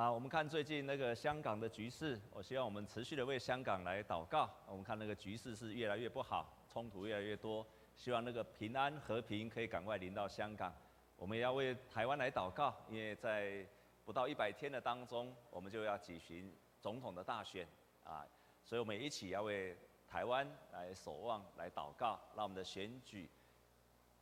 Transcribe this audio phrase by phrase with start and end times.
[0.00, 4.48] 啊，我们看最近那个香港的局势，我希望我们持续的为香港来祷告。
[4.66, 10.74] 我们看那个局势是越来越不好，冲突越来越多，希望那个平安和平可以赶快临到香港。
[11.16, 13.62] 我们也要为台湾来祷告，因为在
[14.06, 17.68] 不到一百天的当中，我们就要举行总统的大选
[18.02, 18.26] 啊，
[18.64, 19.76] 所以我们一起要为
[20.08, 23.28] 台湾来守望、来祷告，让我们的选举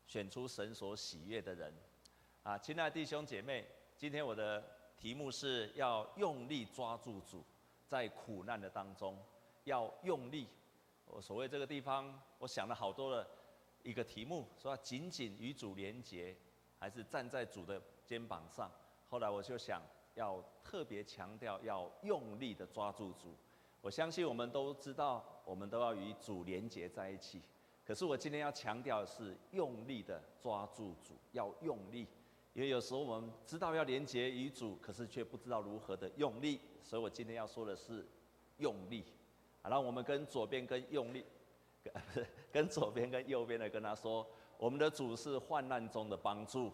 [0.09, 1.73] 选出神所喜悦的人。
[2.43, 3.65] 啊，亲爱的弟兄姐妹，
[3.97, 7.45] 今天我的题目是要用力抓住主，
[7.87, 9.19] 在苦难的当中
[9.65, 10.49] 要用力。
[11.07, 13.27] 我所谓这个地方，我想了好多的
[13.83, 16.37] 一个题目，说要紧紧与主连结。
[16.81, 18.71] 还是站在主的肩膀上。
[19.09, 19.83] 后来我就想
[20.15, 23.37] 要特别强调，要用力的抓住主。
[23.81, 27.43] 我相信我们都知道，我们都要与主连结在一起。
[27.85, 32.07] 可是我今天要强调的是用力的抓住主，要用力。
[32.55, 36.61] 因为有时候我们知道要连接与主，可是却不知道如何的用力。
[36.83, 38.07] 所以我今天要说的是
[38.57, 39.05] 用力。
[39.63, 41.25] 好，让我们跟左边跟用力，
[41.83, 41.93] 跟
[42.51, 44.27] 跟左边跟右边的跟他说。
[44.57, 46.73] 我们的主是患难中的帮助，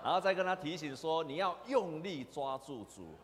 [0.00, 3.16] 然后再跟他提醒说，你要用力抓住主。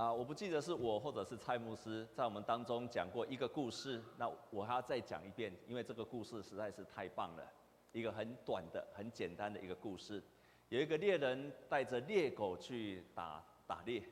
[0.00, 7.46] 啊，我不记得是我或者是蔡牧师在我们当中讲过一个故事，那我还要再讲一遍，因为这个故事实在是太棒了。
[7.92, 10.22] 一个很短的、很简单的一个故事，
[10.70, 14.02] 有一个猎人带着猎狗去打打猎，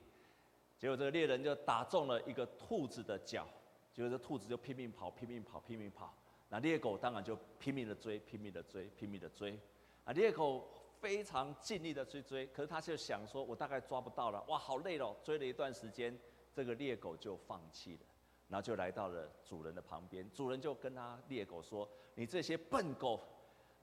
[0.76, 3.46] 结果这个猎人就打中了一个兔子的脚。
[3.94, 6.14] 结果这兔子就拼命跑，拼命跑，拼命跑。
[6.50, 9.58] 那猎狗当然就拼命的追，拼命的追，拼命的追。
[10.04, 10.68] 啊，猎狗
[11.00, 15.16] 非常尽力的去追，可是他就想说，我大概抓不到了，哇，好累了。
[15.22, 16.18] 追了一段时间，
[16.52, 18.00] 这个猎狗就放弃了，
[18.48, 20.28] 然后就来到了主人的旁边。
[20.32, 23.20] 主人就跟他猎狗说：“你这些笨狗，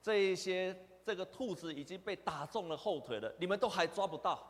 [0.02, 4.45] 这一些这个兔子已经被打中了后腿了，你们都还抓不到，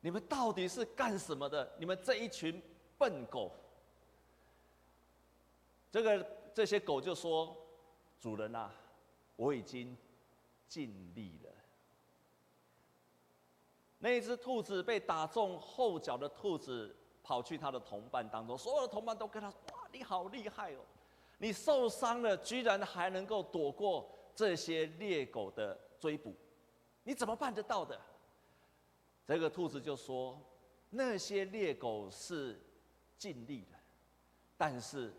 [0.00, 1.72] 你们到底是干什么的？
[1.78, 2.60] 你们这一群
[2.98, 3.52] 笨狗！”
[5.92, 7.56] 这个这些狗就说
[8.18, 8.74] ：“主人啊，
[9.36, 9.96] 我已经
[10.66, 11.50] 尽力了。”
[14.04, 20.80] 那只兔子被打中后脚的兔子跑去他的同伴当中，所有的同伴都跟他说：“哇，你好厉害哦！
[21.38, 26.34] 你受伤了，居然还能够躲过这些猎狗的追捕，
[27.02, 27.98] 你怎么办得到的？”
[29.26, 30.38] 这个兔子就说
[30.90, 32.60] ：“那些猎狗是
[33.16, 33.78] 尽力了，
[34.58, 35.14] 但是……”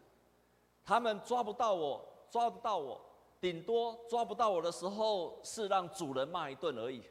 [0.85, 3.03] 他们抓不到我，抓不到我，
[3.41, 7.02] 顶多抓不到我的时候是让主人骂一顿而已。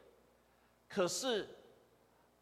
[0.87, 1.49] 可是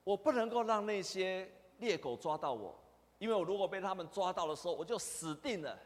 [0.04, 2.74] 我不能够让那些猎狗抓到我，
[3.18, 5.78] 因为我如果被他们抓到的时候，我就死定了。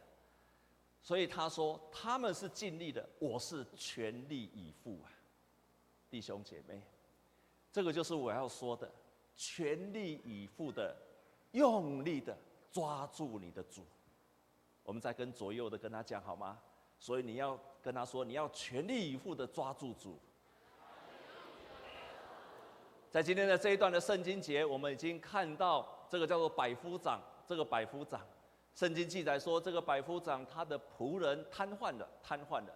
[1.02, 5.12] 所以他说他们是尽力的，我是全力以赴啊，
[6.10, 6.82] 弟兄姐妹，
[7.70, 8.90] 这个就是我要说的，
[9.36, 10.96] 全力以赴的，
[11.52, 12.36] 用力的
[12.72, 13.82] 抓住你的主。
[14.82, 16.58] 我们再跟左右的跟他讲好吗？
[16.98, 20.18] 所以你要跟他说，你要全力以赴的抓住主。
[23.16, 28.20] 在今天的这一段的圣经节，我们已经看到这个叫做百夫长，这个百夫长，
[28.74, 32.74] 圣经记载说这个百夫长他的仆人瘫痪了，瘫痪了。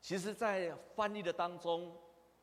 [0.00, 1.94] 其实，在翻译的当中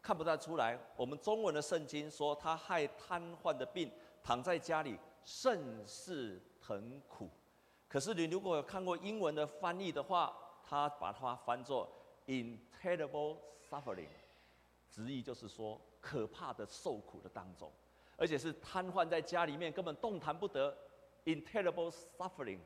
[0.03, 0.77] 看不太出来。
[0.95, 3.91] 我们中文的圣经说他害瘫痪的病，
[4.21, 7.27] 躺在家里甚是疼苦。
[7.87, 10.31] 可是你如果有看过英文的翻译的话，
[10.63, 11.89] 他把它翻作
[12.27, 13.37] “in terrible
[13.67, 14.05] suffering”，
[14.91, 17.71] 直译就是说可怕的受苦的当中，
[18.17, 20.75] 而且是瘫痪在家里面根本动弹不得。
[21.25, 22.57] in terrible suffering，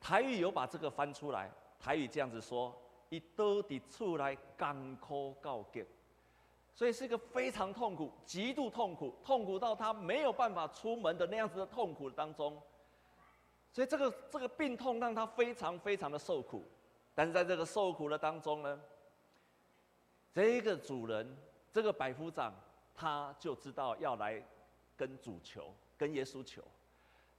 [0.00, 2.76] 台语有把这个翻出来，台语这样子说
[3.10, 5.86] ：“一倒地出来干枯告急”，
[6.74, 12.60] 所以是一个非常痛苦、极度痛苦、痛苦到他没有办法出门的那样子的痛苦当中。
[13.70, 16.66] 所以这个这个病痛让他非常非常的受苦，
[17.14, 18.80] 但是在这个受苦的当中呢，
[20.32, 21.36] 这个主人
[21.72, 22.54] 这个百夫长
[22.94, 24.42] 他就知道要来
[24.96, 26.62] 跟主求，跟耶稣求。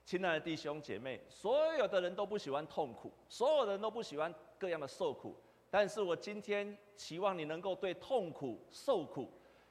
[0.05, 5.35] 亲爱的弟兄姐妹，所有的人都不喜欢痛苦，所有人都不喜欢各样的受苦，
[5.69, 9.29] 但是我今天期望你能够对痛苦、受苦，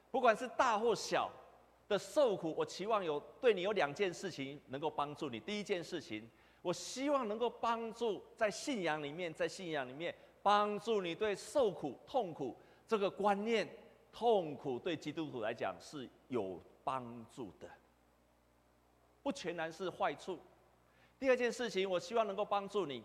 [0.09, 1.29] 不管是大或小
[1.87, 5.39] 的受苦，我期望有对你有两件事情能够帮助你。
[5.39, 6.29] 第一件事情。
[6.63, 10.13] 我希望能够帮助在信仰里面，在信仰里面
[10.43, 12.55] 帮助你对受苦、痛苦
[12.91, 13.65] 这个观念，
[14.11, 17.65] 痛苦对基督徒来讲是有帮助的，
[19.23, 20.37] 不全然是坏处。
[21.17, 23.01] 第二件事情，我希望能够帮助你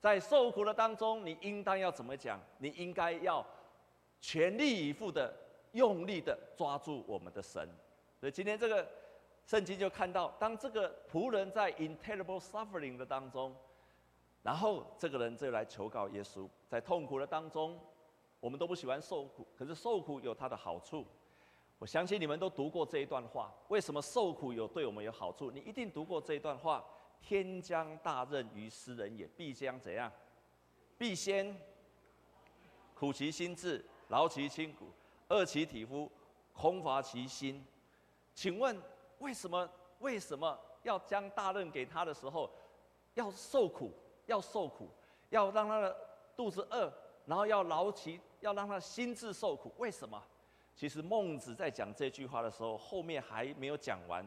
[0.00, 2.40] 在受苦的当中，你应当要怎么讲？
[2.58, 3.46] 你应该要
[4.20, 5.32] 全力以赴的。
[5.72, 7.68] 用力的抓住我们的神。
[8.18, 8.88] 所以今天这个
[9.44, 13.54] 圣经就看到，当这个仆人在 intolerable suffering 的当中，
[14.42, 17.78] 然后这个人就来求告耶稣，在痛苦的当中，
[18.40, 21.04] 我们都不喜欢受苦，可是受苦有它的好处。
[21.78, 23.54] 我相信你们都读过这一段话。
[23.68, 25.50] 为什么受苦有对我们有好处？
[25.50, 26.84] 你一定读过这一段话：
[27.20, 30.10] 天将大任于斯人也，必将怎样？
[30.96, 31.56] 必先
[32.94, 34.86] 苦其心志，劳其筋骨，
[35.28, 36.10] 饿其体肤，
[36.52, 37.64] 空乏其心。
[38.34, 38.80] 请问
[39.18, 39.68] 为什么？
[40.00, 42.48] 为什么要将大任给他的时候，
[43.14, 43.92] 要受苦？
[44.26, 44.88] 要受苦，
[45.30, 45.96] 要让他的
[46.36, 46.92] 肚子饿，
[47.26, 49.72] 然后要劳其，要让他心智受苦？
[49.78, 50.22] 为什么？
[50.76, 54.24] 其实孟子在讲这句话的时候，后面还没有讲完。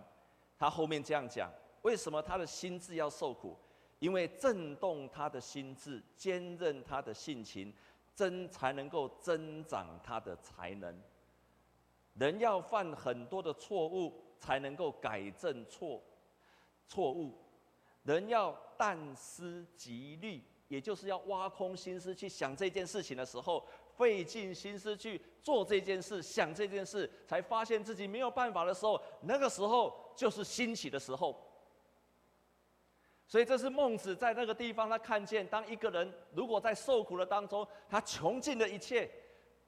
[0.60, 1.50] 他后面这样讲：
[1.81, 3.58] 为什么他的心智要受苦？
[4.00, 7.74] 因为震动他的心智，坚韧他的性情，
[8.13, 11.02] 增才能够增长他的才能。
[12.16, 16.04] 人要犯很多的错误，才能够改正错
[16.86, 17.34] 错误。
[18.04, 23.66] 人要但思极虑，也就是要挖空心思去想这件事情的时候。
[24.01, 31.39] 费尽心思去做这件事，想这件事，才发现自己没有办法的时候，那个时候就是兴起的时候。
[33.27, 39.07] 所以这是孟子在那个地方，他看见，当一个人如果在受苦的当中，他穷尽了一切，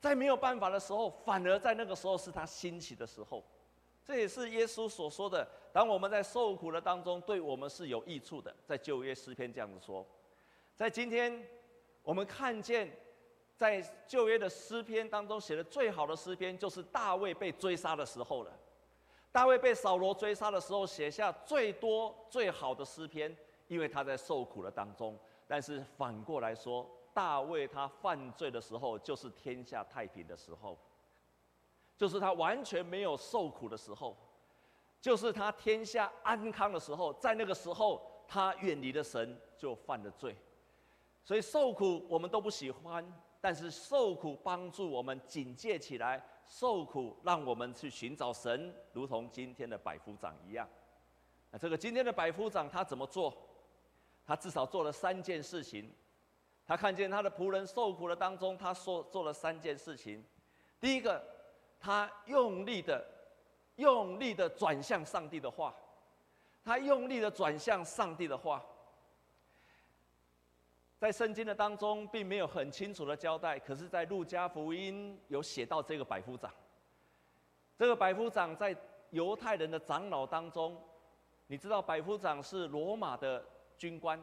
[0.01, 3.43] 在没有办法的时候，反而在那个时候是他兴起的时候。
[4.03, 8.53] 这也是耶稣所说的：当我们在受苦的当中，对我们是有益处的。
[8.65, 10.03] 在旧约诗篇这样子说，
[10.75, 11.47] 在今天
[12.01, 12.91] 我们看见。
[13.55, 18.51] 在旧约的诗篇当中写的最好的诗篇，就是大卫被追杀的时候了。
[19.31, 23.35] 大卫被扫罗追杀的时候，写下最多最好的诗篇，
[23.67, 25.17] 因为他在受苦的当中。
[25.47, 30.77] 但是反过来说，大卫他犯罪的时候，就是天下太平的时候，
[31.97, 34.15] 就是他完全没有受苦的时候，
[34.99, 37.13] 就是他天下安康的时候。
[37.13, 40.35] 在那个时候，他远离了神，就犯了罪。
[41.23, 43.05] 所以受苦我们都不喜欢。
[43.43, 50.65] 但是受苦帮助我们警戒起来，受苦让我们去寻找神，如同今天的百夫长一样。
[51.51, 53.35] 那这个今天的百夫长他怎么做？
[54.25, 55.93] 他至少做了三件事情。
[56.65, 60.23] 他看见他的仆人受苦的当中，他说做了三件事情。
[60.79, 61.21] 第一个，
[61.81, 63.05] 他用力的、
[63.75, 65.75] 用力的转向上帝的话，
[66.63, 68.63] 他用力的转向上帝的话。
[71.03, 76.49] 在圣经的当中，并没有很清楚的交代，可是，在路加福音有写到这个百夫长。
[77.77, 78.73] 这个百夫长在
[79.09, 80.81] 犹太人的长老当中，
[81.47, 83.43] 你知道，百夫长是罗马的
[83.77, 84.17] 军官，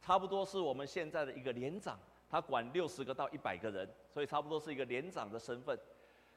[0.00, 1.98] 差不多是我们现在的一个连长，
[2.28, 5.76] 他管六十个到一百个人，所以差不多是一个连长的身份。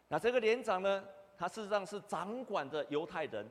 [0.07, 1.05] 那这个连长呢，
[1.37, 3.47] 他事实上是掌管着犹太人，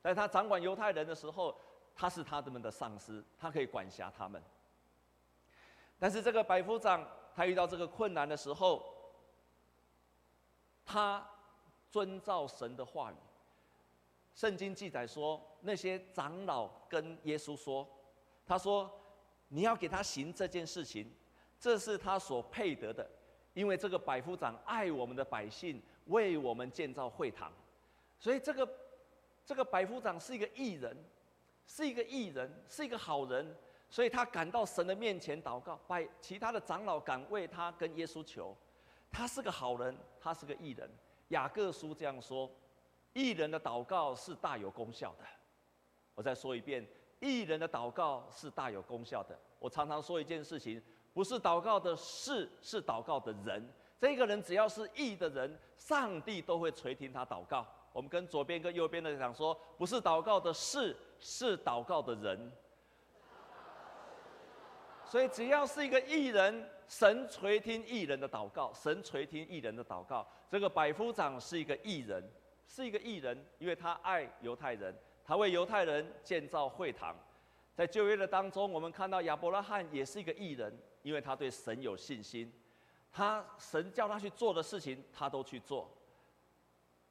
[0.00, 1.54] 在他掌管犹太人的时候，
[1.94, 4.42] 他是他们的上司，他可以管辖他们。
[6.02, 8.82] 但是这个百夫长，他遇到这个困难的时候，
[10.84, 11.24] 他
[11.92, 13.14] 遵照神的话语。
[14.34, 17.88] 圣经记载说，那些长老跟耶稣说
[18.44, 18.90] ：“他说，
[19.46, 21.08] 你要给他行这件事情，
[21.60, 23.08] 这是他所配得的，
[23.54, 27.52] 因为这个百夫长爱我们的百姓，为我们建造会堂。
[28.18, 28.68] 所以这个
[29.44, 30.96] 这个百夫长是一个义人，
[31.64, 33.56] 是一个义人，是一个好人。”
[33.92, 38.56] 所以他赶到神的面前祷告，拜其他的长老敢为他跟耶稣求，
[39.10, 40.90] 他是个好人，他是个义人。
[41.28, 42.50] 雅各书这样说：
[43.12, 45.24] 义人的祷告是大有功效的。
[46.14, 46.88] 我再说一遍，
[47.20, 49.38] 义人的祷告是大有功效的。
[49.58, 50.82] 我常常说一件事情，
[51.12, 53.62] 不是祷告的事，是祷告的人。
[54.00, 57.66] 这个人只要是义的人，上帝都会垂听他祷告。
[57.92, 62.50] 我们跟左边跟右边的讲说，不是祷告的事，是祷告的人。
[65.12, 70.26] 所以，只要是一个艺人，神垂听艺人的祷告，神垂听艺人的祷告。
[70.48, 72.26] 这个百夫长是一个艺人，
[72.66, 77.14] 是一个艺人，因为他爱犹太人，他为犹太人建造会堂。
[77.74, 82.50] 在旧约的当中，我们看到亚伯拉罕也是一个艺人，因为他对神有信心，
[83.12, 85.94] 他神叫他去做的事情，他都去做。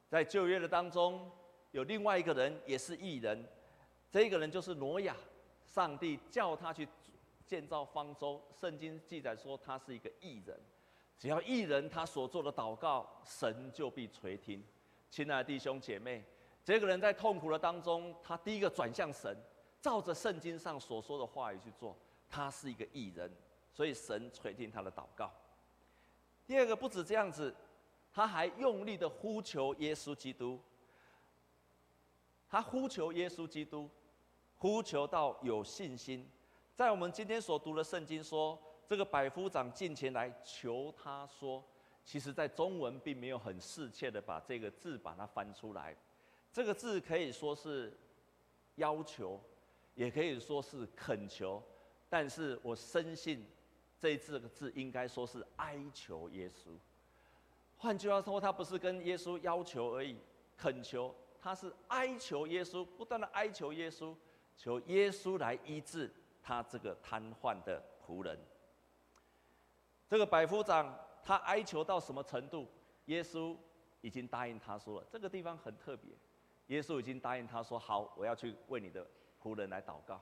[0.08, 1.30] 在旧约的当中，
[1.70, 3.46] 有另外一个人也是艺人，
[4.10, 5.14] 这个人就是挪亚，
[5.64, 6.88] 上帝叫他去。
[7.52, 10.58] 建造方舟，圣经记载说他是一个义人，
[11.18, 14.64] 只要义人他所做的祷告，神就必垂听。
[15.10, 16.24] 亲爱的弟兄姐妹，
[16.64, 19.36] 这个人在痛苦的当中，他第一个转向神，
[19.82, 21.94] 照着圣经上所说的话语去做，
[22.26, 23.30] 他是一个义人，
[23.70, 25.30] 所以神垂听他的祷告。
[26.46, 27.54] 第二个不止这样子，
[28.10, 30.58] 他还用力的呼求耶稣基督。
[32.48, 33.90] 他呼求耶稣基督，
[34.56, 36.26] 呼求到有信心。
[36.74, 41.62] 在我们今天所读的圣经说，这个百夫长进前来求他说，
[42.02, 45.94] 其实在中文并没有很适切的把这个字把它翻出来。
[46.50, 47.96] 这个字可以说是
[48.76, 49.38] 要求，
[49.94, 51.62] 也可以说是恳求，
[52.08, 53.46] 但是我深信
[53.98, 56.70] 这这个字应该说是哀求耶稣。
[57.76, 60.16] 换句话说，他不是跟耶稣要求而已，
[60.56, 61.14] 恳求。
[61.38, 64.14] 他是哀求耶稣，不断的哀求耶稣，
[64.56, 66.08] 求耶稣来医治
[66.42, 68.38] 他这个瘫痪的仆人。
[70.08, 72.66] 这个百夫长他哀求到什么程度？
[73.06, 73.56] 耶稣
[74.00, 76.10] 已经答应他说了，这个地方很特别。
[76.66, 79.06] 耶稣已经答应他说：“好，我要去为你的
[79.42, 80.20] 仆人来祷告，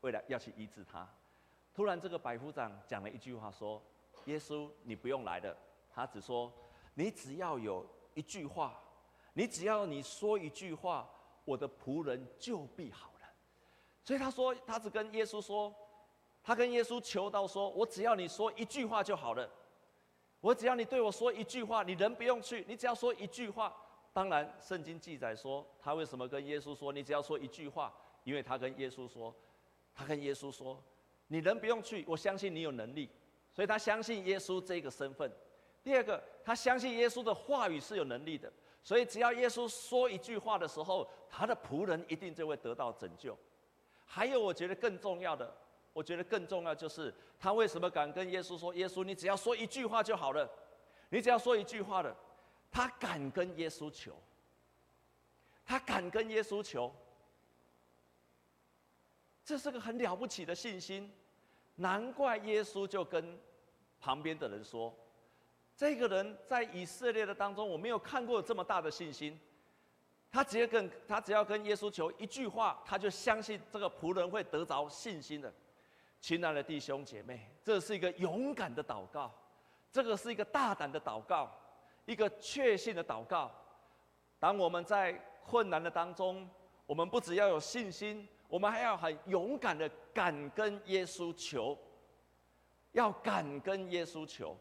[0.00, 1.08] 为了要去医治他。”
[1.74, 3.82] 突然，这个百夫长讲了一句话说
[4.26, 5.56] ：“耶稣，你不用来了。”
[5.90, 6.52] 他只说
[6.94, 8.80] ：“你只要有一句话。”
[9.38, 11.06] 你只要你说一句话，
[11.44, 13.12] 我的仆人就必好。
[14.06, 15.74] 所以他说，他只跟耶稣说，
[16.40, 19.50] 他跟耶稣求到说，我只要你说一句话就好了。
[20.40, 23.76] 我只要你对我说一句话，你人不用去，你只要说一句话。
[24.12, 27.92] 当然，圣经记载说，他为什么跟耶稣说，你只要说一句话？
[28.22, 29.34] 因为他跟耶稣说，
[29.92, 30.80] 他跟耶稣说，
[31.26, 33.10] 你人不用去，我相信你有能力，
[33.52, 35.28] 所以他相信耶稣这个身份。
[35.82, 38.52] 第二个，他相信耶稣的话语是有能力的。
[38.84, 43.36] 所以，只要耶稣说一句话的时候，他的仆人一定就会得到拯救。
[44.06, 45.54] 还有，我觉得更重要的，
[45.92, 50.48] 我觉得更重要就是他为什么敢跟耶稣说：“耶稣，你只要说一句话就好了，
[51.10, 52.16] 你只要说一句话的。”
[52.70, 54.14] 他敢跟耶稣求，
[55.64, 56.94] 他敢跟耶稣求，
[59.44, 61.10] 这是个很了不起的信心。
[61.76, 63.38] 难怪耶稣就跟
[64.00, 64.94] 旁边的人说。
[65.74, 69.38] 这个人在以色列的当中，我没有看过这么大的信心。
[70.30, 75.52] 他直接跟他只要跟耶稣求一句话，他就相信这个仆人会得着信心的。
[76.20, 79.32] 亲爱的弟兄姐妹，这是一个勇敢的祷告，
[79.92, 81.50] 这个是一个大胆的祷告，
[82.04, 83.50] 一个确信的祷告。
[84.38, 85.12] 当我们在
[85.44, 86.48] 困难的当中，
[86.84, 91.78] 我们不只要有信心，我们还要很勇敢的敢跟耶稣求，
[92.92, 94.58] 要敢跟耶稣求。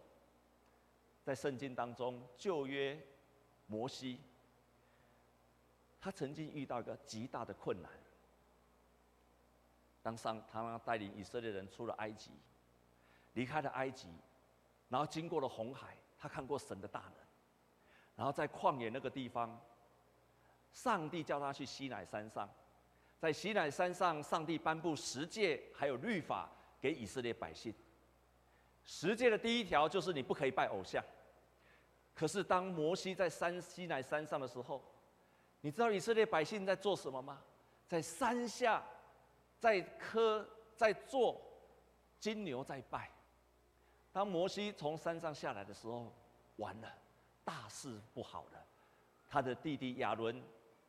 [1.24, 3.00] 在圣经当中，旧约
[3.66, 4.20] 摩西，
[6.06, 7.92] 他曾经遇到一个极大的困难。
[10.04, 12.30] 当上他带领以色列人出了埃及，
[13.34, 14.08] 离开了埃及，
[14.88, 17.14] 然后经过了红海，他看过神的大能。
[18.16, 19.60] 然后在旷野那个地方，
[20.72, 22.48] 上帝叫他去西乃山上，
[23.18, 26.48] 在西乃山上，上帝颁布十诫还有律法
[26.80, 27.74] 给以色列百姓。
[28.84, 31.04] 十诫的第一条就是你不可以拜偶像。
[32.14, 34.84] 可是当摩西在山西乃山上的时候，
[35.66, 37.42] 你知道以色列百姓在做什么吗？
[37.88, 38.86] 在山下，
[39.58, 41.42] 在磕，在做
[42.20, 43.10] 金牛在拜。
[44.12, 46.14] 当摩西从山上下来的时候，
[46.58, 46.94] 完了，
[47.44, 48.64] 大事不好了。
[49.28, 50.40] 他的弟弟亚伦，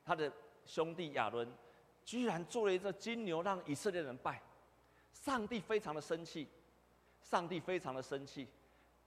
[0.05, 0.31] 他的
[0.67, 1.51] 兄弟亚伦，
[2.05, 4.43] 居然做了一只金牛让以色列人拜。
[5.11, 6.47] 上帝非常的生气，
[7.23, 8.47] 上帝非常的生气。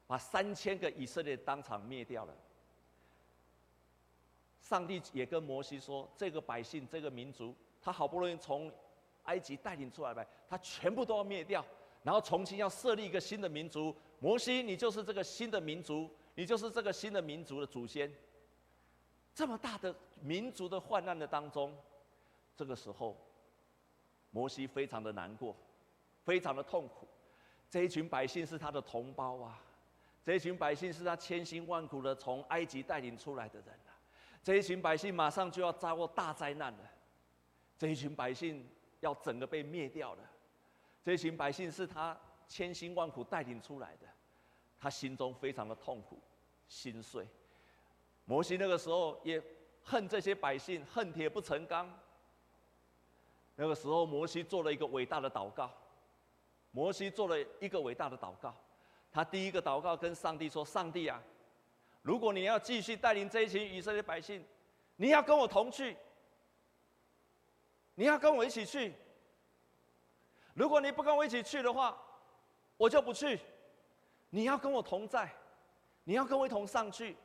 [0.08, 2.34] 把三千个以色列当场灭掉了。
[4.60, 8.72] 上帝也跟摩西说：“这个百姓，这个民族，他好不容易从
[9.24, 11.66] 埃及带领出来呗，他全部都要灭掉，
[12.04, 13.96] 然后重新要设立一个新的民族。
[14.20, 18.12] 摩西，你就是这个新的民族，你就是这个新的民族的祖先。
[19.34, 21.76] 这么大的民族的患难的当中，
[22.56, 23.16] 这个时候，
[24.32, 25.56] 摩西非常的难过，
[26.26, 27.08] 非常的痛苦。
[27.70, 29.62] 这一群百姓是他的同胞啊。”
[30.22, 33.68] 这一群百姓是他千辛万苦的从埃及带领出来的人，
[34.42, 36.80] 这一群百姓马上就要遭过大灾难了，
[37.78, 38.68] 这一群百姓
[39.02, 40.24] 要整个被灭掉了，
[41.04, 42.18] 这一群百姓是他
[42.48, 44.08] 千辛万苦带领出来的，
[44.80, 46.20] 他心中非常的痛苦、
[46.68, 47.28] 心碎。
[48.26, 49.42] 摩西那个时候也
[49.84, 51.92] 恨这些百姓，恨铁不成钢。
[53.56, 55.70] 那个时候，摩西做了一个伟大的祷告，
[56.72, 58.56] 摩西做了一个伟大的祷告。
[59.12, 61.22] 他第一个祷告跟上帝说：“上帝啊，
[62.02, 64.44] 如果你要继续带领这一群以色列百姓，
[64.96, 65.96] 你要跟我同去，
[67.96, 68.94] 你要跟我一起去。
[70.54, 71.98] 如果你不跟我一起去的话，
[72.78, 73.40] 我就不去。
[74.30, 75.30] 你要跟我同在，
[76.04, 77.16] 你要跟我一同上去。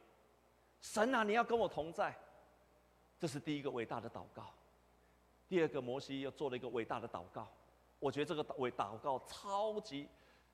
[0.81, 2.15] 神啊，你要跟我同在。
[3.19, 4.51] 这是第一个伟大的祷告。
[5.49, 7.49] 第二个，摩西又做了一个伟大的祷告。
[7.99, 10.09] 我觉得这个伟祷告超级。”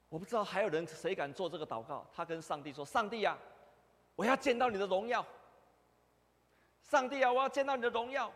[0.09, 2.05] 我不知道还有人谁敢做这个祷告？
[2.13, 3.39] 他跟上帝说：“上帝呀，
[4.21, 5.27] 我要见到你的荣耀。
[6.83, 8.31] 上帝啊，我要见到你的荣耀。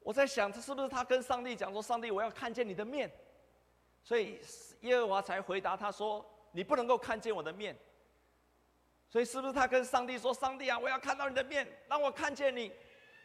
[0.00, 3.10] 我在想，这是不是他跟上帝讲说：“上帝，我要看见你的面。”
[4.04, 4.38] 所以
[4.82, 6.22] 耶和华才回答他说
[6.52, 7.74] ：“你不能够看见我的面。”
[9.08, 12.70] 所以是不是他跟上帝说：“上帝啊，我要看到你的面，让我看见你，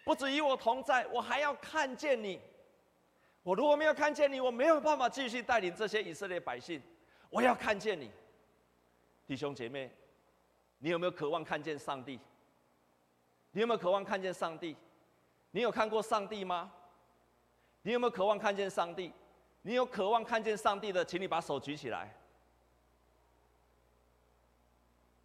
[0.06, 2.40] 不止与我同在，我还要看见你。
[3.44, 6.82] 我如果没有看见你，我没有办法继续带领这些以色列百姓。
[7.30, 8.10] 我要看见你，
[9.28, 9.92] 弟兄姐妹，
[10.80, 12.20] 你有没有渴望看见上帝？
[13.52, 14.76] 你有没有渴望看见上帝？”
[15.52, 16.72] 你有看过上帝吗？
[17.82, 19.12] 你有没有渴望看见上帝？
[19.64, 22.16] 你有渴望看见上帝的，请你把手举起来。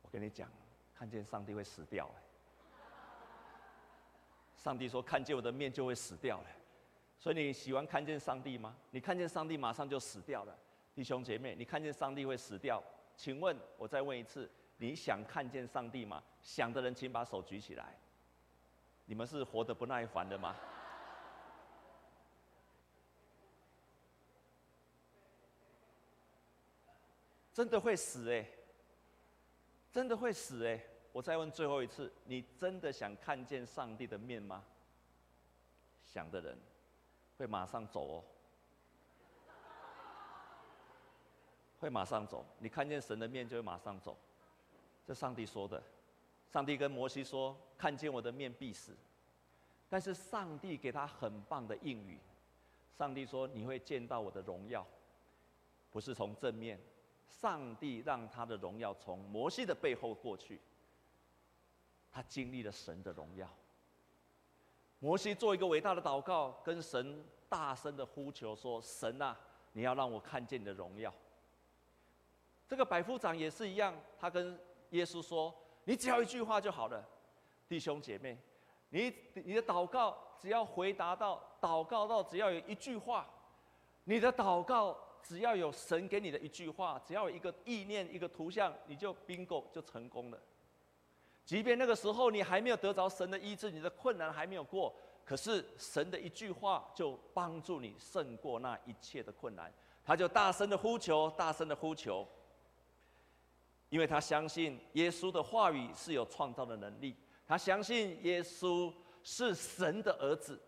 [0.01, 0.51] 我跟你讲，
[0.95, 2.11] 看见上帝会死掉。
[4.57, 6.47] 上帝说：“看见我的面就会死掉了。”
[7.21, 8.75] 所以你喜欢看见上帝吗？
[8.91, 10.59] 你看见上帝马上就死掉了，
[10.95, 12.83] 弟兄姐妹，你看见上帝会死掉？
[13.15, 16.23] 请问，我再问一次，你想看见上帝吗？
[16.43, 17.97] 想的人，请把手举起来。
[19.07, 20.57] 你们是活得不耐烦的吗？
[27.53, 28.45] 真的会死哎！
[29.93, 30.83] 真的会死哎！
[31.13, 34.65] 我再问最后一次，你真的想看见上帝的面吗？
[36.05, 36.59] 想的人
[37.39, 38.25] 会马上走哦，
[41.79, 42.45] 会马上走。
[42.59, 44.19] 你看见神的面就会马上走，
[45.07, 45.83] 这上帝说的。
[46.51, 48.97] 上帝跟摩西说：“看见我的面必死。”
[49.89, 52.19] 但是上帝给他很棒的应许。
[52.97, 54.87] 上帝说：“你会见到我的荣耀，
[55.91, 56.79] 不是从正面。
[57.27, 60.61] 上帝让他的荣耀从摩西的背后过去。
[62.13, 63.49] 他经历了神的荣耀。
[65.01, 69.37] 摩西做一个伟大的祷告，跟神大声的呼求说：‘神啊，
[69.73, 71.13] 你要让我看见你的荣耀。’
[72.69, 74.59] 这个百夫长也是一样，他跟
[74.95, 75.55] 耶稣说。”
[75.87, 77.07] 你只要一句话就好了，
[77.69, 78.39] 弟兄姐妹，
[78.89, 83.29] 你你的祷告只要回答到祷告到只要有一句话，
[84.05, 90.41] 你的祷告只要有神给你的一句话，只要有一个意念一个图像，你就 bingo 就成功了。
[91.45, 94.91] 即便那个时候你还没有得着神的医治，你的困难还没有过，
[95.23, 99.71] 可是神的一句话就帮助你胜过那一切的困难，
[100.03, 102.27] 他就大声的呼求，大声的呼求。
[103.95, 107.15] 因为他相信耶稣的话语是有创造的能力，
[107.47, 110.61] 他相信耶稣是神的儿子，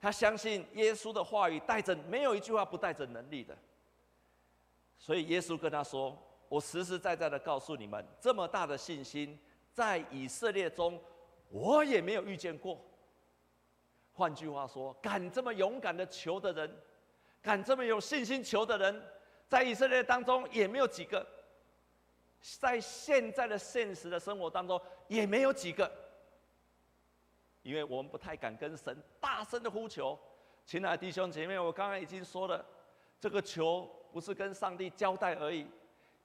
[0.00, 3.56] 他相信耶稣的话语带着没有一句话不带着能力的。
[4.98, 9.38] 所以耶稣跟他说：“我实实在在的告诉你们，这么大的信心，
[9.72, 11.00] 在以色列中
[11.48, 12.84] 我也没有遇见过。
[14.10, 16.76] 换句话说，敢这么勇敢的求的人，
[17.40, 19.00] 敢这么有信心求的人，
[19.46, 21.24] 在以色列当中也没有几个。”
[22.58, 25.90] 在现在的现实的生活当中，也没有几个，
[27.62, 30.18] 因为我们不太敢跟神大声的呼求。
[30.66, 32.64] 亲爱的弟兄姐妹，我刚刚已经说了，
[33.20, 35.66] 这个求不是跟上帝交代而已，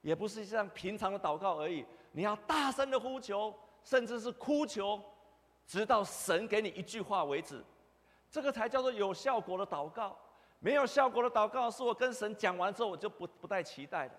[0.01, 3.53] 也不是像平常的祷告而已，你要大声的呼求，
[3.83, 5.01] 甚至是哭求，
[5.65, 7.63] 直到神给你一句话为止，
[8.29, 10.17] 这个才叫做有效果的祷告。
[10.59, 14.15] 没有效果的祷告，是我跟神讲完之后，我就不不带期待的。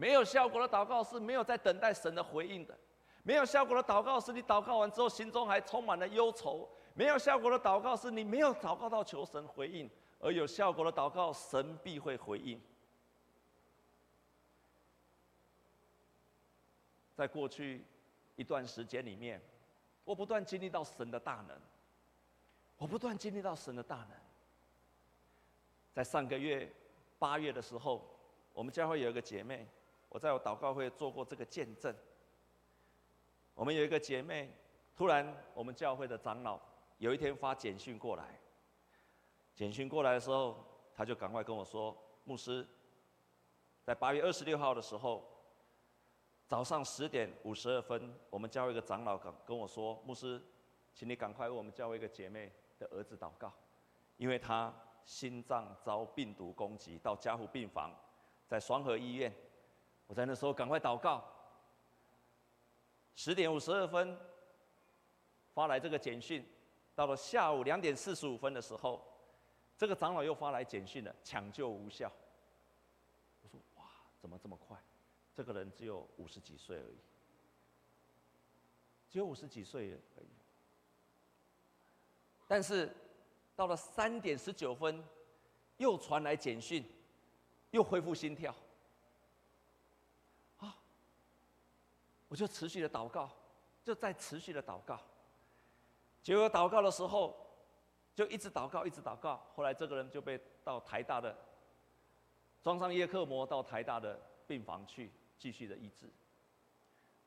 [0.00, 2.74] 没有效果的祷告是没有在等待神的回应的，
[3.22, 12.58] 没有效果的祷告是你祷告完之后心中还充满了忧愁，没有效果的祷告是你没有祷告到求神回应，而有效果的祷告神必会回应。
[17.14, 17.84] 在过去
[18.36, 19.38] 一段时间里面，
[20.06, 21.60] 我不断经历到神的大能，
[22.78, 24.16] 我不断经历到神的大能。
[25.92, 26.72] 在上个月
[27.18, 28.02] 八月的时候，
[28.54, 29.68] 我们教会有一个姐妹。
[30.10, 31.94] 我在我祷告会做过这个见证。
[33.54, 34.52] 我们有一个姐妹，
[34.96, 36.60] 突然我们教会的长老
[36.98, 38.38] 有一天发简讯过来，
[39.54, 42.66] 简讯过来的时候，他就赶快跟我说：“牧师，
[43.84, 45.24] 在八月二十六号的时候，
[46.48, 50.42] 早上十点五十二分，我们教会一个长老跟跟我说，牧师，
[50.92, 53.52] 请你赶快为我们教会一个姐妹的儿子祷告，
[54.16, 57.94] 因为他心脏遭病毒攻击，到加护病房，
[58.48, 59.32] 在双和医院。”
[60.10, 61.24] 我在那时候赶快祷告。
[63.14, 64.18] 十点五十二分
[65.54, 66.44] 发来这个简讯，
[66.96, 69.00] 到了下午两点四十五分的时候，
[69.78, 72.10] 这个长老又发来简讯了，抢救无效。
[73.40, 73.84] 我说：哇，
[74.18, 74.76] 怎么这么快？
[75.32, 76.98] 这个人只有五十几岁而已，
[79.08, 80.28] 只有五十几岁而已。
[82.48, 82.92] 但是
[83.54, 85.04] 到了三点十九分，
[85.76, 86.84] 又传来简讯，
[87.70, 88.52] 又恢复心跳。
[92.30, 93.28] 我就持续的祷告，
[93.82, 94.96] 就在持续的祷告。
[96.22, 97.36] 结果祷告的时候，
[98.14, 99.44] 就一直祷告，一直祷告。
[99.52, 101.36] 后来这个人就被到台大的
[102.62, 104.16] 装上叶克膜，到台大的
[104.46, 106.08] 病房去继续的医治。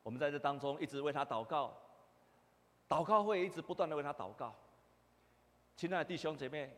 [0.03, 1.77] 我们在这当中一直为他祷告，
[2.87, 4.55] 祷告会一直不断的为他祷告。
[5.75, 6.73] 亲爱的弟兄姐妹，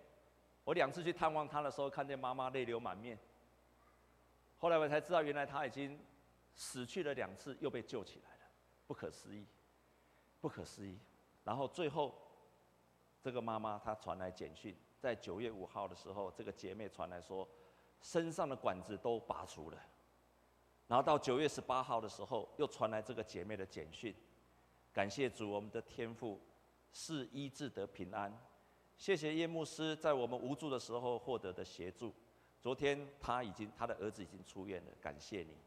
[0.63, 3.19] 我两次去探望他的时候，看见妈妈泪流满面。
[4.57, 5.99] 后来我才知道，原来他已经
[6.55, 8.51] 死去了两次，又被救起来了，
[8.87, 9.45] 不可思议，
[10.41, 10.97] 不可思议。
[11.43, 12.15] 然后最后，
[13.21, 17.47] 这个妈妈她传来简讯，在九月五号的时候，这个姐妹传来说，
[18.01, 19.79] 身上的管子都拔除了。
[20.87, 24.15] 然后到九月十八号的时候，又传来这个姐妹的简讯，
[24.93, 26.39] 感谢主，我们的天父
[26.93, 28.31] 是医治得平安。
[28.97, 32.13] 谢谢叶牧师在我们无助的时候获得的协助。
[32.61, 35.57] 昨天他已经，他的儿子已经出院了，感谢你。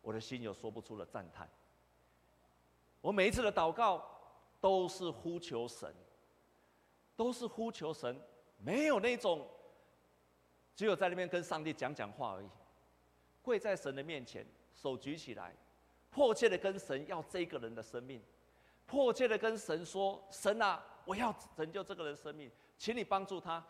[0.00, 1.48] 我的心有说不出的赞叹。
[3.00, 4.04] 我每一次的祷告
[4.60, 5.94] 都是呼求神，
[7.16, 8.20] 都是呼求神，
[8.58, 9.48] 没有那种
[10.74, 12.48] 只有在那边跟上帝讲讲话而已。
[13.42, 15.54] 跪在神的面前，手举起来，
[16.10, 18.22] 迫切的跟神要这个人的生命，
[18.86, 20.84] 迫切的跟神说：神啊！
[21.04, 23.64] 我要拯救这个人生命，请你帮助他。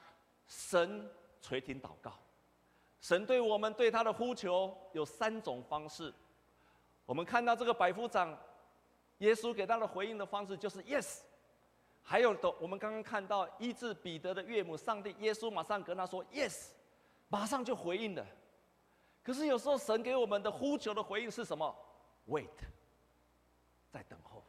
[0.47, 1.09] 神
[1.41, 2.19] 垂听祷告，
[3.01, 6.13] 神对我们对他的呼求有三种方式。
[7.07, 8.37] 我们看到这个百夫长，
[9.19, 11.21] 耶稣给他的回应的方式就是 yes。
[12.03, 16.71] 还有的，我们刚刚看到医治彼得的岳母，上帝耶稣马上跟他说 yes，
[17.29, 18.27] 马上就回应了。
[19.23, 21.77] 可是有时候神给我们的呼求的回应是什么
[22.29, 22.49] ？wait，
[23.91, 24.43] 在等候，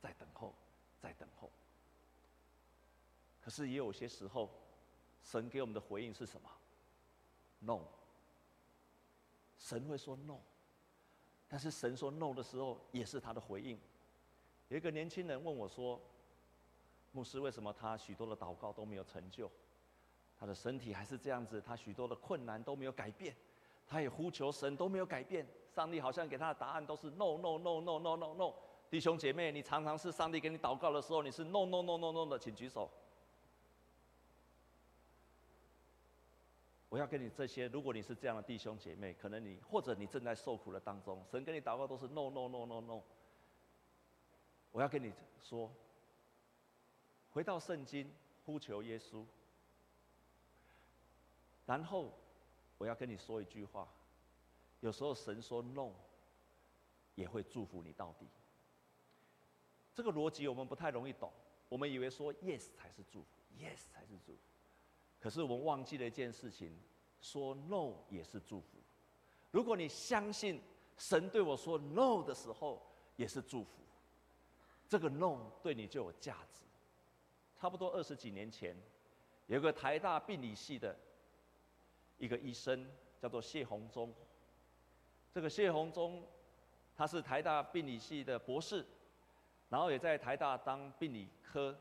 [0.00, 0.52] 在等候，
[1.00, 1.48] 在等候。
[3.40, 4.50] 可是也有些时候，
[5.22, 6.50] 神给我们的回应是什么
[7.66, 7.80] ？No。
[9.58, 10.38] 神会说 No，
[11.48, 13.76] 但是神说 No 的时候，也是他的回应。
[14.68, 16.00] 有一个年轻人问我说
[17.10, 19.50] ：“牧师，为什么他许多的祷告都没有成就？
[20.38, 23.34] 他的身体还是这样子，他许多的困难都没有改变，
[23.86, 28.54] 他也呼求神都没有改变，上帝好像给他的答案都是 No No No No No No No。
[28.90, 32.88] 弟兄姐妹，你常常是上帝给你祷告的时候，你是 No No No No No 的，请举手。
[36.96, 43.02] 我要跟你这些，如果你是这样的弟兄姐妹，可能你或者你正在受苦的当中，神跟你祷告都是 no no no no no。
[44.72, 45.70] 我要跟你说，
[47.32, 48.10] 回到圣经，
[48.46, 49.26] 呼求耶稣。
[51.66, 52.18] 然后
[52.78, 53.86] 我要跟你说一句话，
[54.80, 55.92] 有时候神说 no，
[57.14, 58.26] 也会祝福你到底。
[59.92, 61.30] 这个逻辑我们不太容易懂，
[61.68, 63.28] 我们以为说 yes 才是祝福
[63.58, 64.55] ，yes 才是祝福。
[65.26, 66.72] 可是我们忘记了一件事情，
[67.20, 68.78] 说 no 也是祝福。
[69.50, 70.62] 如果你相信
[70.96, 72.80] 神对我说 no 的时候
[73.16, 73.82] 也是祝福，
[74.88, 76.64] 这个 no 对你就有价值。
[77.56, 78.76] 差不多二十几年前，
[79.48, 80.96] 有个台大病理系的
[82.18, 84.14] 一个医生叫做谢鸿忠。
[85.32, 86.24] 这个谢鸿忠
[86.96, 88.86] 他是台大病理系的博士，
[89.70, 91.76] 然后也在台大当病理科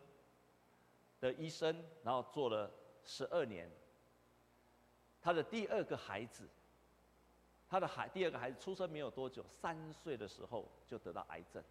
[1.20, 2.72] 的医生，然后做了。
[3.06, 3.70] 十二年，
[5.22, 6.50] 他的第二个孩子，
[7.70, 11.64] 他的孩第二个孩子出生没有多久，三岁的时候就得到癌症。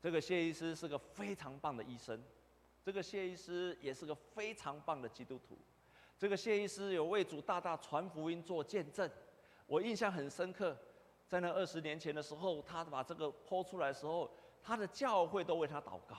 [0.00, 2.22] 这个谢医师是个非常棒的医生，
[2.84, 5.56] 这个谢医师也是个非常棒的基督徒。
[6.18, 9.10] 这个谢医师有为主大大传福音做见证，
[9.66, 10.76] 我印象很深刻，
[11.26, 14.30] 在那二十年前的时候，他把这个剖出来的时候，
[14.62, 16.16] 他的教会都为他祷告。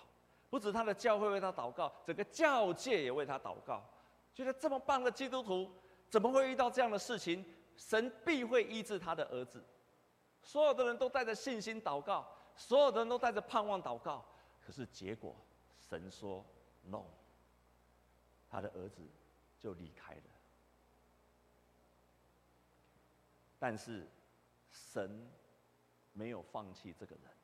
[0.50, 3.84] 不止他的教会为他祷告，整个教界也为他祷告。
[4.34, 5.72] 觉得这么棒的基督徒，
[6.10, 7.44] 怎么会遇到这样的事情？
[7.76, 9.64] 神必会医治他的儿子。
[10.42, 14.24] 所有的人都带着信心祷告，所有的人都带着盼望祷告。
[14.66, 15.36] 可是结果，
[15.90, 16.46] 神说
[16.84, 17.04] “no”，
[18.50, 19.02] 他的儿子
[19.60, 20.22] 就离开了。
[23.60, 24.08] 但是
[24.72, 25.28] 神
[26.14, 27.37] 没有放弃这个人。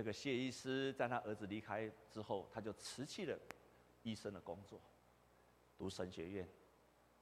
[0.00, 3.38] 这个谢医师在他儿子离开之后，他就辞去了
[4.02, 4.80] 医生的工作，
[5.76, 6.48] 读神学院，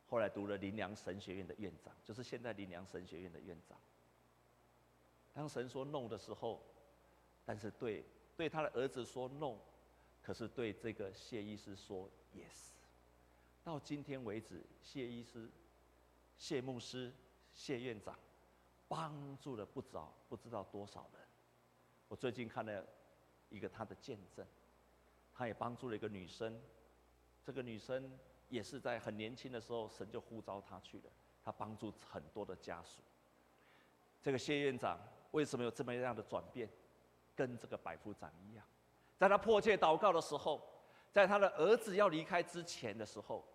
[0.07, 3.77] 后来读了林良神学院的院长，就是现在林良神学院的院长。
[5.33, 6.63] 当神说 “no” 的时候，
[7.45, 8.05] 但是对
[8.37, 9.57] 对他的儿子说 “no”，
[10.23, 12.75] 可是对这个谢医师说 “yes”。
[13.65, 15.51] 到今天为止，谢医师、
[16.37, 17.13] 谢牧师、
[17.53, 18.17] 谢院长，
[18.87, 21.28] 帮助了不少不知道多少人。
[22.09, 22.85] 我最近看了
[23.51, 24.45] 一个他的见证，
[25.33, 26.61] 他也帮助了一个女生，
[27.45, 28.11] 这个女生
[28.49, 31.05] 也是在很年轻的时候，神就呼召她去了，
[31.45, 33.03] 他帮助很多的家属。
[34.21, 34.99] 这个谢院长
[35.31, 36.69] 为什么有这么样的转变？
[37.37, 38.67] 跟这个百夫长一样，
[39.17, 40.61] 在他迫切祷告的时候，
[41.13, 43.47] 在他的儿子要离开之前的时候，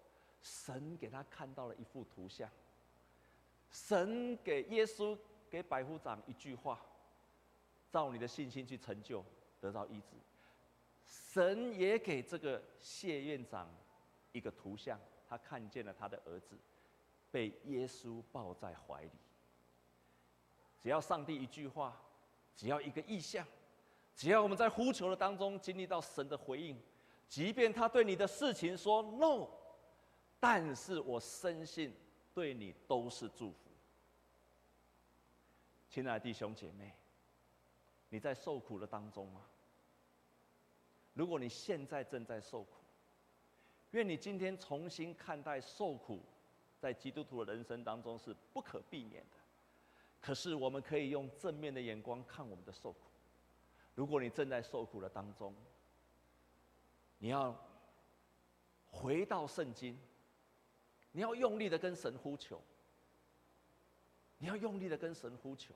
[0.41, 2.49] 神给他看到了一幅图像。
[3.69, 5.17] 神给耶稣
[5.49, 6.79] 给百夫长一句话：
[7.93, 9.23] 照你的信心去成就，
[9.61, 10.15] 得到医治。
[11.05, 13.69] 神也给这个谢院长
[14.31, 16.57] 一个图像，他看见了他的儿子
[17.29, 19.11] 被耶稣抱在怀里。
[20.81, 21.95] 只要上帝一句话，
[22.55, 23.45] 只要一个意象，
[24.15, 26.75] 只要我们在呼求的当中经历到神的回应，
[27.29, 29.47] 即便他对你的事情说 “no”，
[30.39, 31.95] 但是我深信
[32.33, 33.69] 对你都是祝福。
[35.89, 36.91] 亲爱的弟兄姐妹，
[38.13, 39.41] 你在受苦的当中吗？
[41.15, 42.75] 如果你现在正在受苦，
[43.89, 46.23] 愿你今天重新看待受苦，
[46.79, 49.37] 在基督徒的人生当中是不可避免的。
[50.21, 52.99] 可是，我们可以用正面的眼光看我们的受苦。
[53.95, 55.51] 如果你正在受苦的当中，
[57.17, 57.59] 你要
[58.91, 59.99] 回到圣经，
[61.11, 62.61] 你要用力的跟神呼求，
[64.37, 65.73] 你要用力的跟神呼求，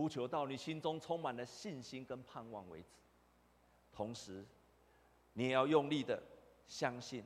[0.00, 2.88] 呼求到你心中充满了信心跟盼望为止。
[3.92, 4.42] 同时，
[5.34, 6.22] 你也要用力的
[6.66, 7.22] 相信，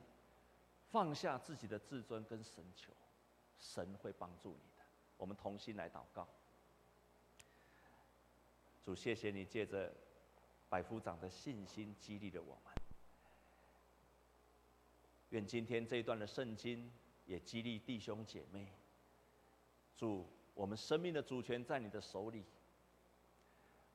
[0.90, 2.92] 放下自己的自尊跟神求，
[3.60, 4.84] 神会帮助你的。
[5.16, 6.26] 我们同心来祷告，
[8.84, 9.94] 主，谢谢你借着
[10.68, 12.74] 百夫长的信心激励了我们。
[15.28, 16.90] 愿今天这一段的圣经
[17.24, 18.66] 也激励弟兄姐妹。
[19.96, 22.44] 主，我们生命的主权在你的手里。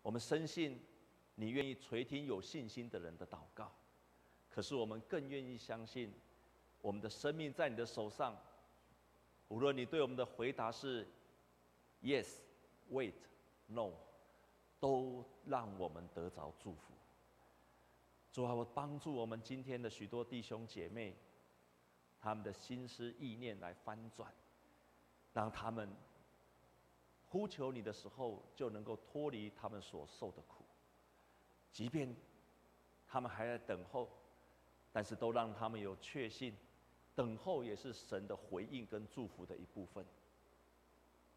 [0.10, 0.82] 我们深信
[1.36, 3.72] 你愿意垂听有信心的人的祷告，
[4.50, 6.12] 可是我们更愿意相信，
[6.82, 8.36] 我们的生命在你的手上。
[9.50, 11.08] 无论你对我们的回答是
[12.02, 12.38] yes、
[12.89, 13.13] wait、
[13.67, 13.91] no，
[14.80, 16.91] 都让我们得着祝福。
[18.32, 21.15] 主啊，我帮助我们今天的许多弟兄姐妹，
[22.19, 24.34] 他们的心思意念来翻转，
[25.34, 25.88] 让他们
[27.30, 30.63] 呼求你的时候就能够脱离他们所受的苦，
[31.72, 32.15] 即便
[33.08, 34.10] 他们还在等候，
[34.92, 36.56] 但是都让他们有确信。
[37.15, 40.06] 等候也是神的回应跟祝福的一部分。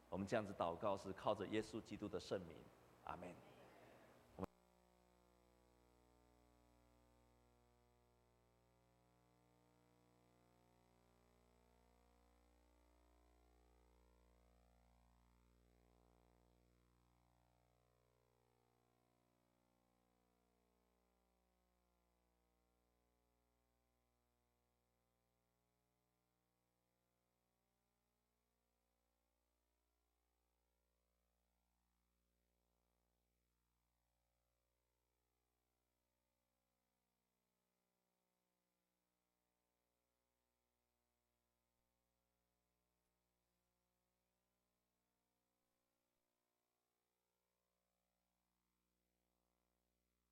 [0.09, 2.57] 我们这样子祷告是靠着耶稣基督的圣名，
[3.05, 3.35] 阿门。